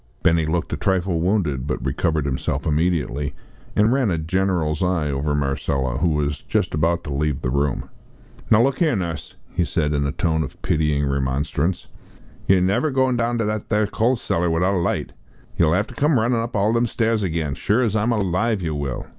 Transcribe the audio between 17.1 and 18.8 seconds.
again sure as I'm alive yer